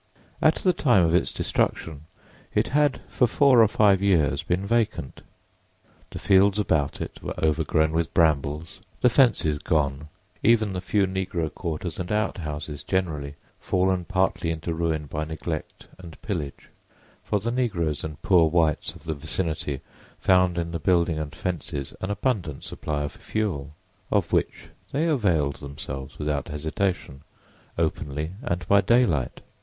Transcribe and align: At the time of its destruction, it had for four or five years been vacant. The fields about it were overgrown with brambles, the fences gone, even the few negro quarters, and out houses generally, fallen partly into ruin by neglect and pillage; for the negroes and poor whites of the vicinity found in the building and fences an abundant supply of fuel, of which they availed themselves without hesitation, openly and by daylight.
At 0.41 0.55
the 0.55 0.73
time 0.73 1.05
of 1.05 1.13
its 1.13 1.31
destruction, 1.31 2.05
it 2.55 2.69
had 2.69 3.01
for 3.07 3.27
four 3.27 3.61
or 3.61 3.67
five 3.67 4.01
years 4.01 4.41
been 4.41 4.65
vacant. 4.65 5.21
The 6.09 6.17
fields 6.17 6.57
about 6.57 7.01
it 7.01 7.21
were 7.21 7.35
overgrown 7.37 7.91
with 7.91 8.11
brambles, 8.11 8.79
the 9.01 9.11
fences 9.11 9.59
gone, 9.59 10.07
even 10.41 10.73
the 10.73 10.81
few 10.81 11.05
negro 11.05 11.53
quarters, 11.53 11.99
and 11.99 12.11
out 12.11 12.39
houses 12.39 12.81
generally, 12.81 13.35
fallen 13.59 14.05
partly 14.05 14.49
into 14.49 14.73
ruin 14.73 15.05
by 15.05 15.23
neglect 15.23 15.85
and 15.99 16.19
pillage; 16.23 16.69
for 17.23 17.39
the 17.39 17.51
negroes 17.51 18.03
and 18.03 18.19
poor 18.23 18.49
whites 18.49 18.95
of 18.95 19.03
the 19.03 19.13
vicinity 19.13 19.81
found 20.17 20.57
in 20.57 20.71
the 20.71 20.79
building 20.79 21.19
and 21.19 21.35
fences 21.35 21.93
an 22.01 22.09
abundant 22.09 22.63
supply 22.63 23.03
of 23.03 23.11
fuel, 23.11 23.75
of 24.09 24.33
which 24.33 24.69
they 24.91 25.05
availed 25.05 25.57
themselves 25.57 26.17
without 26.17 26.47
hesitation, 26.47 27.21
openly 27.77 28.31
and 28.41 28.67
by 28.67 28.81
daylight. 28.81 29.41